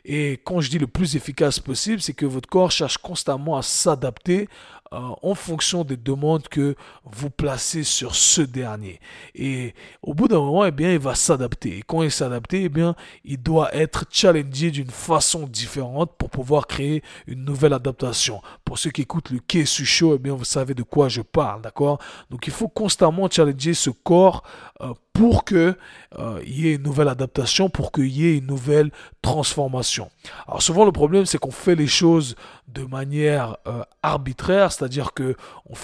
Et 0.04 0.40
quand 0.44 0.60
je 0.60 0.70
dis 0.70 0.78
le 0.78 0.86
plus 0.86 1.14
efficace 1.14 1.60
possible, 1.60 2.00
c'est 2.00 2.14
que 2.14 2.26
votre 2.26 2.48
corps 2.48 2.72
cherche 2.72 2.98
constamment 2.98 3.56
à 3.56 3.62
s'adapter 3.62 4.48
en 4.94 5.34
fonction 5.34 5.84
des 5.84 5.96
demandes 5.96 6.48
que 6.48 6.74
vous 7.04 7.30
placez 7.30 7.82
sur 7.84 8.14
ce 8.14 8.42
dernier. 8.42 9.00
Et 9.34 9.74
au 10.02 10.14
bout 10.14 10.28
d'un 10.28 10.40
moment, 10.40 10.64
eh 10.64 10.70
bien, 10.70 10.92
il 10.92 10.98
va 10.98 11.14
s'adapter. 11.14 11.78
Et 11.78 11.82
quand 11.82 12.02
il 12.02 12.10
s'adapte, 12.10 12.54
eh 12.54 12.68
bien, 12.68 12.94
il 13.24 13.42
doit 13.42 13.74
être 13.74 14.04
challengé 14.10 14.70
d'une 14.70 14.90
façon 14.90 15.46
différente 15.46 16.12
pour 16.18 16.30
pouvoir 16.30 16.66
créer 16.66 17.02
une 17.26 17.44
nouvelle 17.44 17.72
adaptation. 17.72 18.40
Pour 18.64 18.78
ceux 18.78 18.90
qui 18.90 19.02
écoutent 19.02 19.30
le 19.30 19.38
Kesu 19.38 19.84
Show, 19.84 20.14
eh 20.14 20.18
bien, 20.18 20.34
vous 20.34 20.44
savez 20.44 20.74
de 20.74 20.82
quoi 20.82 21.08
je 21.08 21.22
parle, 21.22 21.62
d'accord? 21.62 21.98
Donc, 22.30 22.46
il 22.46 22.52
faut 22.52 22.68
constamment 22.68 23.28
challenger 23.30 23.74
ce 23.74 23.90
corps 23.90 24.42
euh, 24.80 24.92
pour 25.14 25.44
qu'il 25.44 25.76
euh, 26.18 26.42
y 26.44 26.68
ait 26.68 26.74
une 26.74 26.82
nouvelle 26.82 27.08
adaptation, 27.08 27.70
pour 27.70 27.92
qu'il 27.92 28.08
y 28.08 28.26
ait 28.26 28.38
une 28.38 28.46
nouvelle 28.46 28.90
transformation. 29.22 30.10
Alors 30.48 30.60
souvent 30.60 30.84
le 30.84 30.92
problème 30.92 31.24
c'est 31.24 31.38
qu'on 31.38 31.52
fait 31.52 31.76
les 31.76 31.86
choses 31.86 32.34
de 32.68 32.84
manière 32.84 33.56
euh, 33.66 33.82
arbitraire, 34.02 34.72
c'est-à-dire 34.72 35.12
que 35.12 35.36
on 35.66 35.74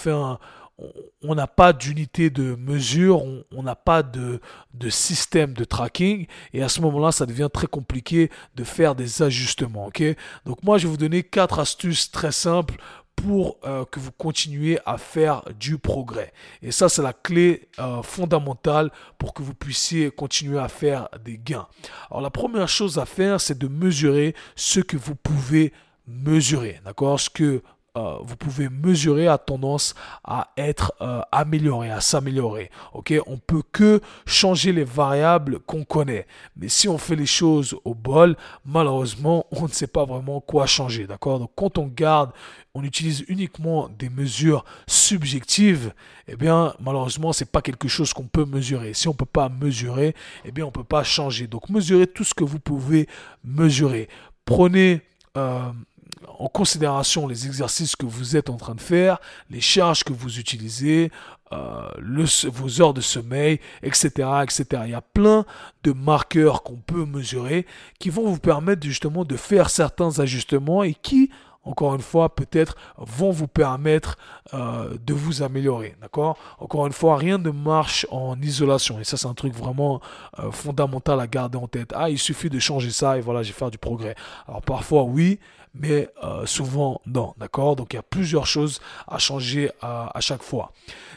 on 1.21 1.35
n'a 1.35 1.47
pas 1.47 1.73
d'unité 1.73 2.29
de 2.29 2.55
mesure, 2.55 3.23
on 3.51 3.63
n'a 3.63 3.75
pas 3.75 4.03
de, 4.03 4.39
système 4.89 5.53
de 5.53 5.63
tracking, 5.63 6.27
et 6.53 6.63
à 6.63 6.69
ce 6.69 6.81
moment-là, 6.81 7.11
ça 7.11 7.25
devient 7.25 7.49
très 7.53 7.67
compliqué 7.67 8.31
de 8.55 8.63
faire 8.63 8.95
des 8.95 9.21
ajustements. 9.21 9.89
Donc 10.45 10.63
moi, 10.63 10.77
je 10.77 10.87
vais 10.87 10.91
vous 10.91 10.97
donner 10.97 11.23
quatre 11.23 11.59
astuces 11.59 12.11
très 12.11 12.31
simples 12.31 12.75
pour 13.15 13.57
euh, 13.65 13.85
que 13.85 13.99
vous 13.99 14.11
continuiez 14.11 14.79
à 14.85 14.97
faire 14.97 15.43
du 15.59 15.77
progrès. 15.77 16.33
Et 16.63 16.71
ça, 16.71 16.89
c'est 16.89 17.03
la 17.03 17.13
clé 17.13 17.67
euh, 17.77 18.01
fondamentale 18.01 18.89
pour 19.19 19.33
que 19.35 19.43
vous 19.43 19.53
puissiez 19.53 20.09
continuer 20.09 20.57
à 20.57 20.67
faire 20.67 21.07
des 21.23 21.37
gains. 21.37 21.67
Alors, 22.09 22.21
la 22.21 22.31
première 22.31 22.67
chose 22.67 22.97
à 22.97 23.05
faire, 23.05 23.39
c'est 23.39 23.57
de 23.57 23.67
mesurer 23.67 24.33
ce 24.55 24.79
que 24.79 24.97
vous 24.97 25.13
pouvez 25.15 25.71
mesurer. 26.07 26.79
D'accord? 26.85 27.19
Ce 27.19 27.29
que 27.29 27.61
euh, 27.97 28.19
vous 28.21 28.37
pouvez 28.37 28.69
mesurer 28.69 29.27
a 29.27 29.37
tendance 29.37 29.95
à 30.23 30.51
être 30.55 30.93
euh, 31.01 31.19
amélioré, 31.29 31.91
à 31.91 31.99
s'améliorer. 31.99 32.71
Ok, 32.93 33.13
on 33.27 33.37
peut 33.37 33.63
que 33.69 33.99
changer 34.25 34.71
les 34.71 34.85
variables 34.85 35.59
qu'on 35.59 35.83
connaît, 35.83 36.25
mais 36.55 36.69
si 36.69 36.87
on 36.87 36.97
fait 36.97 37.17
les 37.17 37.25
choses 37.25 37.75
au 37.83 37.93
bol, 37.93 38.37
malheureusement, 38.65 39.45
on 39.51 39.63
ne 39.63 39.67
sait 39.67 39.87
pas 39.87 40.05
vraiment 40.05 40.39
quoi 40.39 40.67
changer. 40.67 41.05
D'accord? 41.05 41.39
Donc, 41.39 41.51
quand 41.53 41.77
on 41.77 41.87
garde, 41.87 42.31
on 42.73 42.85
utilise 42.85 43.25
uniquement 43.27 43.89
des 43.89 44.07
mesures 44.07 44.63
subjectives, 44.87 45.93
eh 46.29 46.37
bien, 46.37 46.73
malheureusement, 46.79 47.33
c'est 47.33 47.51
pas 47.51 47.61
quelque 47.61 47.89
chose 47.89 48.13
qu'on 48.13 48.23
peut 48.23 48.45
mesurer. 48.45 48.93
Si 48.93 49.09
on 49.09 49.13
peut 49.13 49.25
pas 49.25 49.49
mesurer, 49.49 50.15
eh 50.45 50.53
bien, 50.53 50.65
on 50.65 50.71
peut 50.71 50.85
pas 50.85 51.03
changer. 51.03 51.47
Donc, 51.47 51.67
mesurez 51.69 52.07
tout 52.07 52.23
ce 52.23 52.33
que 52.33 52.45
vous 52.45 52.59
pouvez 52.59 53.09
mesurer. 53.43 54.07
Prenez 54.45 55.01
euh, 55.37 55.71
en 56.27 56.47
considération 56.47 57.27
les 57.27 57.45
exercices 57.45 57.95
que 57.95 58.05
vous 58.05 58.35
êtes 58.35 58.49
en 58.49 58.57
train 58.57 58.75
de 58.75 58.81
faire, 58.81 59.19
les 59.49 59.61
charges 59.61 60.03
que 60.03 60.13
vous 60.13 60.39
utilisez, 60.39 61.11
euh, 61.53 61.89
vos 62.45 62.81
heures 62.81 62.93
de 62.93 63.01
sommeil, 63.01 63.59
etc., 63.83 64.09
etc. 64.43 64.83
Il 64.85 64.91
y 64.91 64.95
a 64.95 65.01
plein 65.01 65.45
de 65.83 65.91
marqueurs 65.91 66.63
qu'on 66.63 66.77
peut 66.77 67.05
mesurer 67.05 67.65
qui 67.99 68.09
vont 68.09 68.25
vous 68.25 68.39
permettre 68.39 68.83
justement 68.83 69.25
de 69.25 69.35
faire 69.35 69.69
certains 69.69 70.19
ajustements 70.19 70.83
et 70.83 70.93
qui, 70.93 71.29
encore 71.63 71.93
une 71.93 72.01
fois, 72.01 72.33
peut-être 72.33 72.75
vont 72.97 73.31
vous 73.31 73.47
permettre 73.47 74.17
euh, 74.53 74.97
de 75.05 75.13
vous 75.13 75.43
améliorer. 75.43 75.95
D'accord? 76.01 76.37
Encore 76.59 76.87
une 76.87 76.93
fois, 76.93 77.17
rien 77.17 77.37
ne 77.37 77.51
marche 77.51 78.07
en 78.11 78.41
isolation. 78.41 78.99
Et 78.99 79.03
ça, 79.03 79.17
c'est 79.17 79.27
un 79.27 79.33
truc 79.33 79.53
vraiment 79.53 79.99
euh, 80.39 80.51
fondamental 80.51 81.19
à 81.19 81.27
garder 81.27 81.57
en 81.57 81.67
tête. 81.67 81.91
Ah, 81.93 82.09
il 82.09 82.17
suffit 82.17 82.49
de 82.49 82.59
changer 82.59 82.91
ça 82.91 83.17
et 83.17 83.21
voilà, 83.21 83.43
j'ai 83.43 83.53
fait 83.53 83.69
du 83.69 83.77
progrès. 83.77 84.15
Alors 84.47 84.61
parfois, 84.61 85.03
oui, 85.03 85.37
mais 85.73 86.09
euh, 86.23 86.45
souvent 86.45 87.01
non, 87.05 87.33
d'accord? 87.37 87.75
Donc 87.75 87.93
il 87.93 87.95
y 87.95 87.99
a 87.99 88.03
plusieurs 88.03 88.45
choses 88.45 88.81
à 89.07 89.17
changer 89.17 89.71
à, 89.81 90.11
chaque 90.19 90.43
fois. 90.43 90.71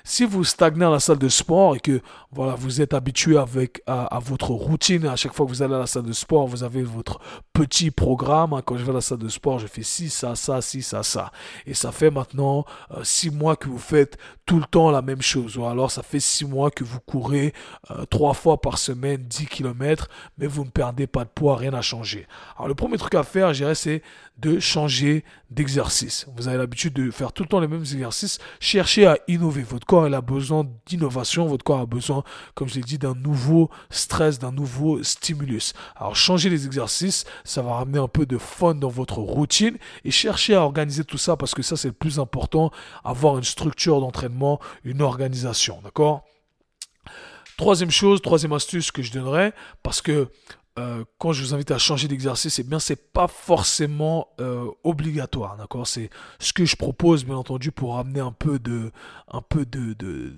Si 0.05 0.25
vous 0.25 0.45
stagnez 0.45 0.85
à 0.85 0.91
la 0.91 1.01
salle 1.01 1.19
de 1.19 1.29
sport 1.29 1.77
et 1.77 1.81
que 1.81 2.01
voilà, 2.31 2.55
vous 2.55 2.81
êtes 2.81 2.95
habitué 2.95 3.37
avec 3.37 3.83
à, 3.87 4.19
votre 4.23 4.51
routine, 4.51 5.07
à 5.07 5.17
chaque 5.17 5.33
fois 5.33 5.47
que 5.47 5.51
vous 5.51 5.63
allez 5.63 5.75
à 5.75 5.79
la 5.79 5.87
salle 5.87 6.05
de 6.05 6.13
sport, 6.13 6.47
vous 6.47 6.63
avez 6.63 6.83
votre 6.83 7.21
petit 7.53 7.91
programme. 7.91 8.53
Hein. 8.53 8.63
Quand 8.65 8.77
je 8.77 8.85
vais 8.85 8.91
à 8.91 8.95
la 8.95 9.01
salle 9.01 9.19
de 9.19 9.29
sport, 9.29 9.59
je 9.59 9.67
fais 9.67 9.83
ci, 9.83 10.11
ça, 10.11 10.35
ça, 10.35 10.61
ci, 10.61 10.83
ça, 10.83 11.03
ça. 11.03 11.33
Et 11.67 11.75
ça 11.75 11.91
fait 11.93 12.11
maintenant 12.11 12.65
euh, 12.91 13.03
six 13.03 13.31
mois 13.31 13.57
que 13.57 13.69
vous 13.69 13.79
faites 13.79 14.19
tout 14.47 14.59
le 14.59 14.67
temps 14.67 14.91
la 14.91 15.03
même 15.03 15.23
chose. 15.23 15.57
Ou 15.57 15.65
alors 15.65 15.91
ça 15.91 16.03
fait 16.03 16.21
six 16.21 16.45
mois 16.45 16.71
que 16.71 16.85
vous 16.85 17.01
courez 17.01 17.55
euh, 17.91 18.05
trois 18.07 18.35
fois 18.35 18.61
par 18.61 18.79
semaine 18.79 19.23
10 19.23 19.47
km, 19.47 20.09
mais 20.39 20.47
vous 20.47 20.65
ne 20.65 20.71
perdez 20.71 21.07
pas 21.07 21.25
de 21.25 21.31
poids, 21.31 21.57
rien 21.57 21.71
n'a 21.71 21.83
changé. 21.83 22.27
Alors 22.57 22.69
le 22.69 22.75
premier 22.75 22.99
truc 22.99 23.15
à 23.15 23.23
faire, 23.23 23.53
je 23.53 23.59
dirais, 23.59 23.75
c'est 23.75 24.03
changer 24.61 25.25
d'exercice. 25.51 26.27
Vous 26.37 26.49
avez 26.49 26.59
l'habitude 26.59 26.95
de 26.95 27.11
faire 27.11 27.33
tout 27.33 27.43
le 27.43 27.49
temps 27.49 27.61
les 27.61 27.69
mêmes 27.69 27.83
exercices. 27.83 28.39
Cherchez 28.61 29.07
à 29.07 29.19
innover. 29.29 29.63
Votre 29.63 29.87
corps 29.87 30.05
a 30.05 30.21
besoin 30.21 30.67
d'innovation. 30.87 31.47
Votre 31.47 31.65
corps 31.65 31.81
a 31.81 31.87
besoin, 31.87 32.25
comme 32.55 32.69
je 32.69 32.75
l'ai 32.75 32.81
dit, 32.81 32.99
d'un 32.99 33.15
nouveau 33.15 33.71
stress, 33.91 34.39
d'un 34.39 34.53
nouveau 34.53 35.03
stimulus. 35.03 35.73
Alors 35.97 36.17
changer 36.17 36.51
les 36.51 36.67
exercices, 36.67 37.25
ça 37.45 37.63
va 37.63 37.75
ramener 37.75 37.99
un 37.99 38.09
peu 38.09 38.27
de 38.27 38.39
fun 38.39 38.75
dans 38.75 38.89
votre 38.89 39.19
routine 39.19 39.77
et 40.05 40.11
cherchez 40.11 40.55
à 40.55 40.63
organiser 40.63 41.05
tout 41.05 41.19
ça 41.19 41.37
parce 41.37 41.55
que 41.55 41.63
ça 41.63 41.77
c'est 41.77 41.89
le 41.89 41.95
plus 41.95 42.19
important. 42.19 42.71
Avoir 43.05 43.39
une 43.39 43.45
structure 43.45 44.01
d'entraînement, 44.01 44.61
une 44.85 45.03
organisation. 45.03 45.81
D'accord? 45.83 46.25
Troisième 47.57 47.91
chose, 47.91 48.21
troisième 48.21 48.53
astuce 48.53 48.91
que 48.91 49.03
je 49.03 49.13
donnerais, 49.13 49.53
parce 49.85 50.03
que 50.03 50.29
euh, 50.77 51.05
quand 51.19 51.33
je 51.33 51.43
vous 51.45 51.55
invite 51.55 51.71
à 51.71 51.79
changer 51.79 52.09
d'exercice, 52.09 52.59
eh 52.59 52.65
bien, 52.65 52.81
c'est 52.81 53.13
pas 53.13 53.29
forcément 53.29 54.29
euh, 54.41 54.67
obligatoire, 54.83 55.57
d'accord? 55.57 55.87
C'est 55.87 56.11
ce 56.41 56.53
que 56.53 56.65
je 56.65 56.75
propose, 56.75 57.25
bien 57.25 57.37
entendu, 57.37 57.71
pour 57.71 57.97
amener 57.97 58.19
un 58.19 58.33
peu 58.33 58.59
de, 58.59 58.91
un 59.31 59.41
peu 59.41 59.65
de, 59.67 59.93
de, 59.93 60.35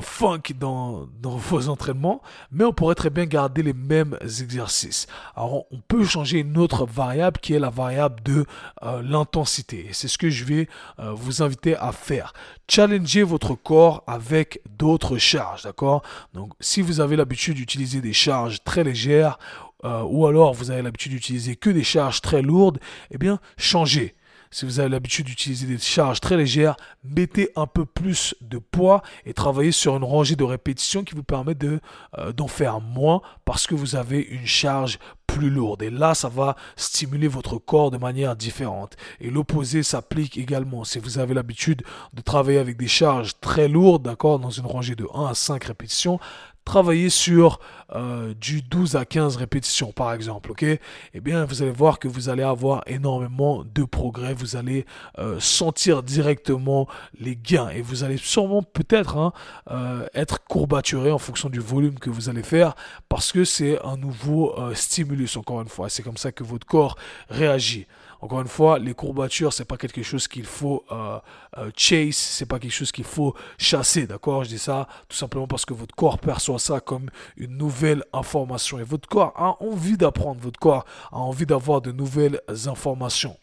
funk 0.00 0.42
dans, 0.58 1.08
dans, 1.22 1.36
vos 1.36 1.70
entraînements, 1.70 2.20
mais 2.52 2.64
on 2.64 2.74
pourrait 2.74 2.94
très 2.94 3.08
bien 3.08 3.24
garder 3.24 3.62
les 3.62 3.72
mêmes 3.72 4.18
exercices. 4.22 5.06
Alors, 5.34 5.64
on 5.70 5.80
peut 5.88 6.04
changer 6.04 6.40
une 6.40 6.58
autre 6.58 6.84
variable 6.84 7.38
qui 7.40 7.54
est 7.54 7.58
la 7.58 7.70
variable 7.70 8.22
de 8.22 8.44
euh, 8.82 9.00
l'intensité. 9.02 9.86
Et 9.88 9.92
c'est 9.94 10.08
ce 10.08 10.18
que 10.18 10.28
je 10.28 10.44
vais 10.44 10.68
vous 10.98 11.42
inviter 11.42 11.74
à 11.76 11.92
faire. 11.92 12.34
Challenger 12.68 13.22
votre 13.22 13.54
corps 13.54 14.04
avec 14.06 14.60
d'autres 14.78 15.16
charges, 15.16 15.62
d'accord? 15.62 16.02
Donc, 16.34 16.52
si 16.60 16.82
vous 16.82 17.00
avez 17.00 17.16
l'habitude 17.16 17.56
d'utiliser 17.56 18.02
des 18.02 18.12
charges 18.12 18.62
très 18.62 18.84
légères 18.84 19.38
euh, 19.84 20.02
ou 20.02 20.26
alors 20.26 20.54
vous 20.54 20.70
avez 20.70 20.82
l'habitude 20.82 21.12
d'utiliser 21.12 21.56
que 21.56 21.70
des 21.70 21.84
charges 21.84 22.20
très 22.20 22.42
lourdes, 22.42 22.78
eh 23.10 23.18
bien, 23.18 23.40
changez. 23.56 24.14
Si 24.52 24.64
vous 24.64 24.80
avez 24.80 24.88
l'habitude 24.88 25.26
d'utiliser 25.26 25.68
des 25.68 25.78
charges 25.78 26.20
très 26.20 26.36
légères, 26.36 26.74
mettez 27.04 27.50
un 27.54 27.68
peu 27.68 27.86
plus 27.86 28.34
de 28.40 28.58
poids 28.58 29.00
et 29.24 29.32
travaillez 29.32 29.70
sur 29.70 29.96
une 29.96 30.02
rangée 30.02 30.34
de 30.34 30.42
répétitions 30.42 31.04
qui 31.04 31.14
vous 31.14 31.22
permet 31.22 31.54
de, 31.54 31.80
euh, 32.18 32.32
d'en 32.32 32.48
faire 32.48 32.80
moins 32.80 33.22
parce 33.44 33.68
que 33.68 33.76
vous 33.76 33.94
avez 33.94 34.18
une 34.18 34.48
charge 34.48 34.98
plus 35.28 35.50
lourde. 35.50 35.82
Et 35.82 35.90
là, 35.90 36.14
ça 36.14 36.28
va 36.28 36.56
stimuler 36.74 37.28
votre 37.28 37.58
corps 37.58 37.92
de 37.92 37.98
manière 37.98 38.34
différente. 38.34 38.96
Et 39.20 39.30
l'opposé 39.30 39.84
s'applique 39.84 40.36
également. 40.36 40.82
Si 40.82 40.98
vous 40.98 41.18
avez 41.18 41.34
l'habitude 41.34 41.82
de 42.12 42.20
travailler 42.20 42.58
avec 42.58 42.76
des 42.76 42.88
charges 42.88 43.38
très 43.40 43.68
lourdes, 43.68 44.02
d'accord, 44.02 44.40
dans 44.40 44.50
une 44.50 44.66
rangée 44.66 44.96
de 44.96 45.06
1 45.14 45.26
à 45.26 45.34
5 45.34 45.62
répétitions, 45.62 46.18
travailler 46.64 47.10
sur 47.10 47.58
euh, 47.94 48.34
du 48.34 48.62
12 48.62 48.94
à 48.94 49.04
15 49.04 49.36
répétitions 49.36 49.92
par 49.92 50.12
exemple, 50.12 50.52
ok? 50.52 50.64
Eh 50.64 51.20
bien, 51.20 51.44
vous 51.44 51.62
allez 51.62 51.72
voir 51.72 51.98
que 51.98 52.06
vous 52.06 52.28
allez 52.28 52.42
avoir 52.42 52.82
énormément 52.86 53.64
de 53.64 53.82
progrès, 53.84 54.32
vous 54.34 54.56
allez 54.56 54.86
euh, 55.18 55.40
sentir 55.40 56.02
directement 56.02 56.86
les 57.18 57.34
gains 57.36 57.68
et 57.70 57.82
vous 57.82 58.04
allez 58.04 58.16
sûrement 58.16 58.62
peut-être 58.62 59.16
hein, 59.16 59.32
euh, 59.70 60.06
être 60.14 60.44
courbaturé 60.44 61.10
en 61.10 61.18
fonction 61.18 61.48
du 61.48 61.60
volume 61.60 61.98
que 61.98 62.10
vous 62.10 62.28
allez 62.28 62.44
faire 62.44 62.74
parce 63.08 63.32
que 63.32 63.44
c'est 63.44 63.82
un 63.84 63.96
nouveau 63.96 64.54
stimulus 64.74 65.36
encore 65.36 65.60
une 65.60 65.68
fois. 65.68 65.88
C'est 65.88 66.02
comme 66.02 66.16
ça 66.16 66.30
que 66.30 66.44
votre 66.44 66.66
corps 66.66 66.96
réagit. 67.28 67.86
Encore 68.22 68.42
une 68.42 68.48
fois, 68.48 68.78
les 68.78 68.92
courbatures, 68.92 69.52
c'est 69.52 69.64
pas 69.64 69.76
quelque 69.76 70.02
chose 70.02 70.28
qu'il 70.28 70.44
faut 70.44 70.84
euh, 70.92 71.18
euh, 71.58 71.70
chase, 71.76 72.16
c'est 72.16 72.46
pas 72.46 72.58
quelque 72.58 72.72
chose 72.72 72.92
qu'il 72.92 73.04
faut 73.04 73.34
chasser, 73.56 74.06
d'accord? 74.06 74.44
Je 74.44 74.50
dis 74.50 74.58
ça 74.58 74.86
tout 75.08 75.16
simplement 75.16 75.46
parce 75.46 75.64
que 75.64 75.72
votre 75.72 75.94
corps 75.94 76.18
perçoit 76.18 76.58
ça 76.58 76.80
comme 76.80 77.08
une 77.36 77.56
nouvelle 77.56 78.04
information. 78.12 78.78
Et 78.78 78.84
votre 78.84 79.08
corps 79.08 79.32
a 79.36 79.62
envie 79.62 79.96
d'apprendre, 79.96 80.40
votre 80.40 80.60
corps 80.60 80.84
a 81.12 81.18
envie 81.18 81.46
d'avoir 81.46 81.80
de 81.80 81.92
nouvelles 81.92 82.40
informations. 82.66 83.36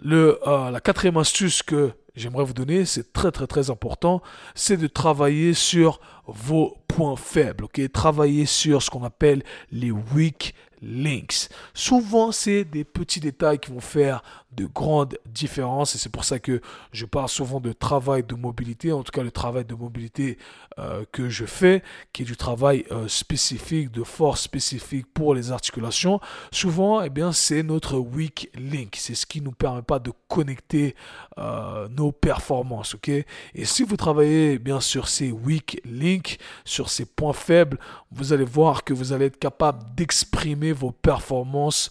Le, 0.00 0.38
euh, 0.46 0.70
la 0.70 0.80
quatrième 0.80 1.16
astuce 1.16 1.62
que 1.62 1.92
j'aimerais 2.14 2.44
vous 2.44 2.54
donner, 2.54 2.84
c'est 2.84 3.12
très 3.12 3.30
très 3.30 3.46
très 3.46 3.70
important, 3.70 4.20
c'est 4.54 4.76
de 4.76 4.86
travailler 4.86 5.54
sur 5.54 6.00
vos 6.26 6.76
points 6.88 7.16
faibles, 7.16 7.64
ok? 7.64 7.80
Travailler 7.92 8.46
sur 8.46 8.82
ce 8.82 8.90
qu'on 8.90 9.04
appelle 9.04 9.42
les 9.72 9.90
weak 9.90 10.54
links. 10.82 11.48
Souvent, 11.74 12.32
c'est 12.32 12.64
des 12.64 12.84
petits 12.84 13.20
détails 13.20 13.58
qui 13.58 13.70
vont 13.70 13.80
faire 13.80 14.22
de 14.52 14.66
grandes 14.66 15.18
différences 15.26 15.94
et 15.94 15.98
c'est 15.98 16.08
pour 16.08 16.24
ça 16.24 16.38
que 16.38 16.60
je 16.92 17.04
parle 17.04 17.28
souvent 17.28 17.60
de 17.60 17.72
travail 17.72 18.22
de 18.22 18.34
mobilité, 18.34 18.92
en 18.92 19.02
tout 19.02 19.12
cas 19.12 19.22
le 19.22 19.30
travail 19.30 19.64
de 19.64 19.74
mobilité 19.74 20.38
euh, 20.78 21.04
que 21.12 21.28
je 21.28 21.44
fais, 21.44 21.82
qui 22.12 22.22
est 22.22 22.24
du 22.24 22.36
travail 22.36 22.84
euh, 22.90 23.08
spécifique, 23.08 23.90
de 23.90 24.02
force 24.02 24.42
spécifique 24.42 25.06
pour 25.12 25.34
les 25.34 25.52
articulations. 25.52 26.20
Souvent, 26.50 27.02
eh 27.02 27.10
bien, 27.10 27.32
c'est 27.32 27.62
notre 27.62 27.98
weak 27.98 28.50
link, 28.54 28.96
c'est 28.96 29.14
ce 29.14 29.26
qui 29.26 29.40
nous 29.40 29.52
permet 29.52 29.82
pas 29.82 29.98
de 29.98 30.12
connecter 30.28 30.94
euh, 31.38 31.88
nos 31.88 32.10
performances, 32.12 32.94
ok? 32.94 33.08
Et 33.08 33.64
si 33.64 33.82
vous 33.82 33.96
travaillez 33.96 34.52
eh 34.52 34.58
bien 34.58 34.80
sur 34.80 35.08
ces 35.08 35.30
weak 35.30 35.80
links, 35.84 36.38
sur 36.64 36.88
ces 36.88 37.04
points 37.04 37.32
faibles, 37.32 37.78
vous 38.10 38.32
allez 38.32 38.44
voir 38.44 38.84
que 38.84 38.94
vous 38.94 39.12
allez 39.12 39.26
être 39.26 39.38
capable 39.38 39.84
d'exprimer 39.94 40.67
vos 40.72 40.92
performances 40.92 41.90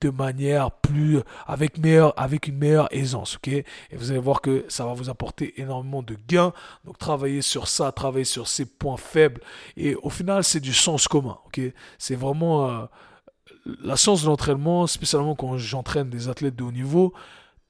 de 0.00 0.10
manière 0.10 0.70
plus 0.70 1.20
avec 1.46 1.78
meilleur 1.78 2.12
avec 2.16 2.48
une 2.48 2.58
meilleure 2.58 2.88
aisance 2.90 3.36
ok? 3.36 3.48
Et 3.48 3.66
vous 3.92 4.10
allez 4.10 4.20
voir 4.20 4.40
que 4.40 4.64
ça 4.68 4.84
va 4.84 4.92
vous 4.92 5.08
apporter 5.08 5.60
énormément 5.60 6.02
de 6.02 6.16
gains. 6.28 6.52
Donc 6.84 6.98
travaillez 6.98 7.42
sur 7.42 7.68
ça 7.68 7.92
travailler 7.92 8.24
sur 8.24 8.48
ces 8.48 8.66
points 8.66 8.96
faibles. 8.96 9.40
Et 9.76 9.94
au 9.96 10.10
final 10.10 10.44
c'est 10.44 10.60
du 10.60 10.74
sens 10.74 11.08
commun 11.08 11.38
ok? 11.46 11.60
C'est 11.98 12.14
vraiment 12.14 12.68
euh, 12.68 12.84
la 13.82 13.96
science 13.96 14.22
de 14.22 14.26
l'entraînement 14.26 14.86
spécialement 14.86 15.34
quand 15.34 15.56
j'entraîne 15.56 16.10
des 16.10 16.28
athlètes 16.28 16.56
de 16.56 16.64
haut 16.64 16.72
niveau 16.72 17.12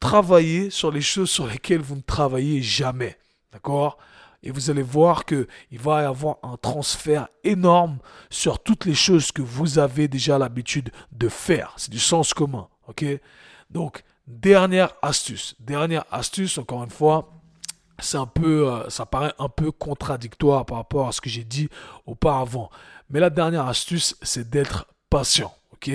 travailler 0.01 0.69
sur 0.69 0.91
les 0.91 1.01
choses 1.01 1.31
sur 1.31 1.47
lesquelles 1.47 1.81
vous 1.81 1.97
ne 1.97 2.03
travaillez 2.03 2.63
jamais 2.63 3.17
d'accord? 3.53 3.99
Et 4.43 4.51
vous 4.51 4.71
allez 4.71 4.83
voir 4.83 5.25
qu'il 5.25 5.47
va 5.73 6.03
y 6.03 6.05
avoir 6.05 6.37
un 6.43 6.57
transfert 6.57 7.29
énorme 7.45 7.99
sur 8.31 8.59
toutes 8.59 8.85
les 8.85 8.95
choses 8.95 9.33
que 9.33 9.43
vous 9.43 9.79
avez 9.79 10.09
déjà 10.09 10.39
l'habitude 10.39 10.91
de 11.13 11.29
faire. 11.29 11.73
C'est 11.77 11.91
du 11.91 11.99
sens 11.99 12.35
commun. 12.35 12.69
OK? 12.89 13.05
Donc, 13.71 14.05
dernière 14.27 14.93
astuce. 15.03 15.57
Dernière 15.61 16.05
astuce, 16.11 16.59
encore 16.59 16.85
une 16.85 16.91
fois, 16.91 17.33
c'est 17.99 18.19
un 18.19 18.27
peu, 18.27 18.71
euh, 18.71 18.89
ça 18.91 19.07
paraît 19.07 19.33
un 19.39 19.49
peu 19.49 19.73
contradictoire 19.73 20.67
par 20.67 20.79
rapport 20.79 21.09
à 21.09 21.13
ce 21.13 21.21
que 21.21 21.31
j'ai 21.31 21.45
dit 21.45 21.69
auparavant. 22.05 22.71
Mais 23.11 23.21
la 23.21 23.31
dernière 23.31 23.67
astuce, 23.67 24.17
c'est 24.23 24.49
d'être 24.51 24.87
patient. 25.11 25.55
OK? 25.73 25.91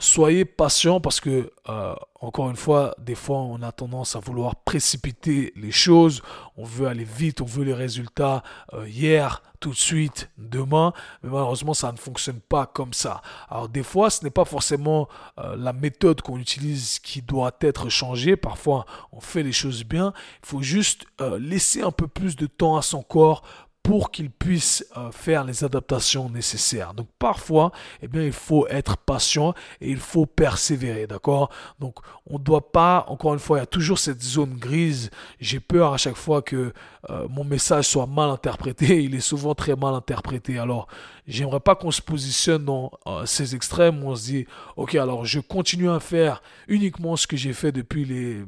Soyez 0.00 0.44
patient 0.44 1.00
parce 1.00 1.20
que, 1.20 1.52
euh, 1.68 1.94
encore 2.20 2.50
une 2.50 2.56
fois, 2.56 2.94
des 2.98 3.14
fois, 3.14 3.38
on 3.38 3.62
a 3.62 3.70
tendance 3.70 4.16
à 4.16 4.18
vouloir 4.18 4.56
précipiter 4.56 5.52
les 5.56 5.70
choses. 5.70 6.22
On 6.56 6.64
veut 6.64 6.88
aller 6.88 7.04
vite, 7.04 7.40
on 7.40 7.44
veut 7.44 7.64
les 7.64 7.74
résultats 7.74 8.42
euh, 8.72 8.88
hier, 8.88 9.42
tout 9.60 9.70
de 9.70 9.76
suite, 9.76 10.30
demain. 10.38 10.92
Mais 11.22 11.30
malheureusement, 11.30 11.74
ça 11.74 11.92
ne 11.92 11.98
fonctionne 11.98 12.40
pas 12.40 12.66
comme 12.66 12.92
ça. 12.92 13.22
Alors, 13.48 13.68
des 13.68 13.82
fois, 13.82 14.10
ce 14.10 14.24
n'est 14.24 14.30
pas 14.30 14.44
forcément 14.44 15.08
euh, 15.38 15.54
la 15.56 15.72
méthode 15.72 16.22
qu'on 16.22 16.38
utilise 16.38 16.98
qui 16.98 17.22
doit 17.22 17.52
être 17.60 17.88
changée. 17.88 18.36
Parfois, 18.36 18.86
on 19.12 19.20
fait 19.20 19.42
les 19.42 19.52
choses 19.52 19.84
bien. 19.84 20.12
Il 20.42 20.48
faut 20.48 20.62
juste 20.62 21.04
laisser 21.38 21.82
un 21.82 21.90
peu 21.90 22.08
plus 22.08 22.36
de 22.36 22.46
temps 22.46 22.76
à 22.76 22.82
son 22.82 23.02
corps 23.02 23.42
pour 23.90 24.12
qu'ils 24.12 24.30
puissent 24.30 24.86
euh, 24.96 25.10
faire 25.10 25.42
les 25.42 25.64
adaptations 25.64 26.30
nécessaires. 26.30 26.94
Donc 26.94 27.08
parfois, 27.18 27.72
eh 28.02 28.06
bien, 28.06 28.22
il 28.22 28.32
faut 28.32 28.68
être 28.68 28.96
patient 28.96 29.52
et 29.80 29.90
il 29.90 29.96
faut 29.98 30.26
persévérer, 30.26 31.08
d'accord? 31.08 31.50
Donc 31.80 31.96
on 32.24 32.38
ne 32.38 32.44
doit 32.44 32.70
pas, 32.70 33.04
encore 33.08 33.34
une 33.34 33.40
fois, 33.40 33.58
il 33.58 33.62
y 33.62 33.64
a 33.64 33.66
toujours 33.66 33.98
cette 33.98 34.22
zone 34.22 34.54
grise. 34.54 35.10
J'ai 35.40 35.58
peur 35.58 35.92
à 35.92 35.96
chaque 35.96 36.14
fois 36.14 36.40
que 36.40 36.72
euh, 37.10 37.26
mon 37.28 37.42
message 37.42 37.86
soit 37.86 38.06
mal 38.06 38.30
interprété. 38.30 39.02
Il 39.02 39.16
est 39.16 39.18
souvent 39.18 39.56
très 39.56 39.74
mal 39.74 39.94
interprété. 39.94 40.60
Alors, 40.60 40.86
j'aimerais 41.26 41.58
pas 41.58 41.74
qu'on 41.74 41.90
se 41.90 42.00
positionne 42.00 42.64
dans 42.64 42.92
euh, 43.08 43.26
ces 43.26 43.56
extrêmes 43.56 44.04
où 44.04 44.10
on 44.10 44.14
se 44.14 44.22
dit, 44.22 44.46
ok, 44.76 44.94
alors 44.94 45.24
je 45.24 45.40
continue 45.40 45.90
à 45.90 45.98
faire 45.98 46.44
uniquement 46.68 47.16
ce 47.16 47.26
que 47.26 47.36
j'ai 47.36 47.52
fait 47.52 47.72
depuis 47.72 48.04
les, 48.04 48.44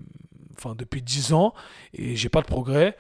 enfin 0.56 0.76
depuis 0.78 1.02
10 1.02 1.32
ans 1.32 1.52
et 1.94 2.14
j'ai 2.14 2.28
pas 2.28 2.42
de 2.42 2.46
progrès 2.46 2.96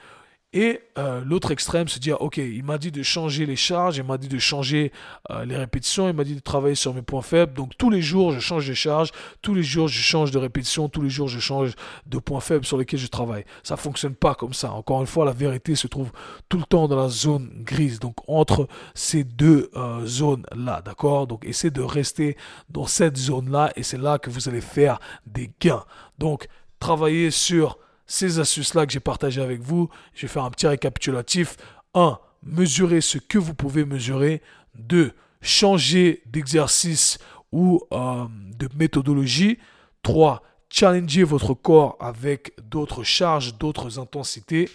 et 0.54 0.80
euh, 0.98 1.22
l'autre 1.24 1.50
extrême, 1.50 1.88
se 1.88 1.98
dire, 1.98 2.20
ok, 2.20 2.36
il 2.36 2.62
m'a 2.62 2.76
dit 2.76 2.92
de 2.92 3.02
changer 3.02 3.46
les 3.46 3.56
charges, 3.56 3.96
il 3.96 4.04
m'a 4.04 4.18
dit 4.18 4.28
de 4.28 4.38
changer 4.38 4.92
euh, 5.30 5.46
les 5.46 5.56
répétitions, 5.56 6.08
il 6.10 6.14
m'a 6.14 6.24
dit 6.24 6.34
de 6.34 6.40
travailler 6.40 6.74
sur 6.74 6.92
mes 6.92 7.00
points 7.00 7.22
faibles. 7.22 7.54
Donc 7.54 7.72
tous 7.78 7.88
les 7.88 8.02
jours, 8.02 8.32
je 8.32 8.40
change 8.40 8.68
de 8.68 8.74
charge, 8.74 9.12
tous 9.40 9.54
les 9.54 9.62
jours, 9.62 9.88
je 9.88 10.00
change 10.00 10.30
de 10.30 10.38
répétition, 10.38 10.90
tous 10.90 11.00
les 11.00 11.08
jours, 11.08 11.28
je 11.28 11.40
change 11.40 11.72
de 12.06 12.18
points 12.18 12.40
faibles 12.40 12.66
sur 12.66 12.76
lesquels 12.76 13.00
je 13.00 13.06
travaille. 13.06 13.44
Ça 13.62 13.78
fonctionne 13.78 14.14
pas 14.14 14.34
comme 14.34 14.52
ça. 14.52 14.72
Encore 14.72 15.00
une 15.00 15.06
fois, 15.06 15.24
la 15.24 15.32
vérité 15.32 15.74
se 15.74 15.86
trouve 15.86 16.12
tout 16.50 16.58
le 16.58 16.64
temps 16.64 16.86
dans 16.86 16.96
la 16.96 17.08
zone 17.08 17.50
grise. 17.64 17.98
Donc 17.98 18.16
entre 18.28 18.68
ces 18.94 19.24
deux 19.24 19.70
euh, 19.74 20.04
zones-là, 20.04 20.82
d'accord? 20.82 21.26
Donc 21.26 21.46
essayez 21.46 21.70
de 21.70 21.80
rester 21.80 22.36
dans 22.68 22.86
cette 22.86 23.16
zone-là 23.16 23.72
et 23.76 23.82
c'est 23.82 23.98
là 23.98 24.18
que 24.18 24.28
vous 24.28 24.50
allez 24.50 24.60
faire 24.60 25.00
des 25.26 25.50
gains. 25.60 25.84
Donc 26.18 26.46
travaillez 26.78 27.30
sur 27.30 27.78
ces 28.12 28.38
astuces-là 28.38 28.84
que 28.84 28.92
j'ai 28.92 29.00
partagées 29.00 29.40
avec 29.40 29.62
vous. 29.62 29.88
Je 30.12 30.22
vais 30.22 30.28
faire 30.28 30.44
un 30.44 30.50
petit 30.50 30.66
récapitulatif. 30.66 31.56
1. 31.94 32.18
Mesurez 32.42 33.00
ce 33.00 33.16
que 33.16 33.38
vous 33.38 33.54
pouvez 33.54 33.86
mesurer. 33.86 34.42
2. 34.74 35.12
Changer 35.40 36.22
d'exercice 36.26 37.18
ou 37.52 37.80
euh, 37.92 38.26
de 38.58 38.68
méthodologie. 38.76 39.58
3. 40.02 40.42
Challenger 40.68 41.24
votre 41.24 41.54
corps 41.54 41.96
avec 42.00 42.52
d'autres 42.62 43.02
charges, 43.02 43.56
d'autres 43.56 43.98
intensités. 43.98 44.68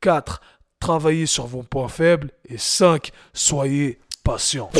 4. 0.00 0.40
Travaillez 0.80 1.26
sur 1.26 1.46
vos 1.46 1.62
points 1.62 1.88
faibles. 1.88 2.30
Et 2.48 2.56
5. 2.56 3.12
Soyez 3.34 4.00
patient. 4.24 4.70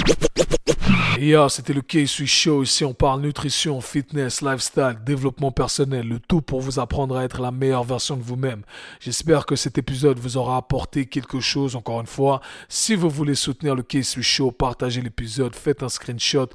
Et 1.16 1.34
c'était 1.48 1.72
le 1.72 1.82
K-Sui 1.82 2.26
Show. 2.26 2.62
Ici, 2.62 2.84
on 2.84 2.94
parle 2.94 3.22
nutrition, 3.22 3.80
fitness, 3.80 4.40
lifestyle, 4.40 4.98
développement 5.04 5.50
personnel, 5.50 6.06
le 6.06 6.20
tout 6.20 6.42
pour 6.42 6.60
vous 6.60 6.78
apprendre 6.78 7.16
à 7.16 7.24
être 7.24 7.40
la 7.40 7.50
meilleure 7.50 7.84
version 7.84 8.16
de 8.16 8.22
vous-même. 8.22 8.62
J'espère 9.00 9.46
que 9.46 9.56
cet 9.56 9.78
épisode 9.78 10.18
vous 10.18 10.36
aura 10.36 10.56
apporté 10.56 11.06
quelque 11.06 11.40
chose. 11.40 11.76
Encore 11.76 12.00
une 12.00 12.06
fois, 12.06 12.40
si 12.68 12.94
vous 12.94 13.10
voulez 13.10 13.34
soutenir 13.34 13.74
le 13.74 13.82
K-Sui 13.82 14.22
Show, 14.22 14.52
partagez 14.52 15.00
l'épisode, 15.00 15.54
faites 15.54 15.82
un 15.82 15.88
screenshot, 15.88 16.48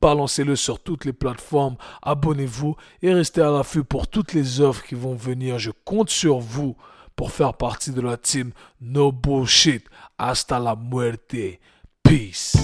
balancez-le 0.00 0.56
sur 0.56 0.80
toutes 0.80 1.04
les 1.04 1.12
plateformes, 1.12 1.76
abonnez-vous 2.02 2.76
et 3.02 3.12
restez 3.12 3.42
à 3.42 3.50
l'affût 3.50 3.84
pour 3.84 4.08
toutes 4.08 4.32
les 4.32 4.60
offres 4.60 4.84
qui 4.84 4.94
vont 4.94 5.14
venir. 5.14 5.58
Je 5.58 5.70
compte 5.84 6.10
sur 6.10 6.38
vous 6.38 6.76
pour 7.14 7.32
faire 7.32 7.54
partie 7.54 7.90
de 7.90 8.00
la 8.00 8.16
team 8.16 8.52
No 8.80 9.12
Bullshit. 9.12 9.84
Hasta 10.18 10.58
la 10.58 10.76
muerte. 10.76 11.60
Peace. 12.02 12.56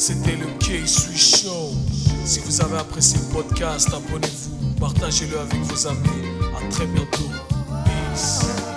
C'était 0.00 0.34
le 0.34 0.46
K-Sui 0.58 1.18
Show. 1.18 1.74
Si 2.24 2.40
vous 2.40 2.62
avez 2.62 2.78
apprécié 2.78 3.18
le 3.18 3.34
podcast, 3.34 3.86
abonnez-vous, 3.92 4.72
partagez-le 4.80 5.38
avec 5.38 5.60
vos 5.60 5.86
amis. 5.86 6.08
À 6.56 6.66
très 6.70 6.86
bientôt. 6.86 7.28
Peace. 7.84 8.69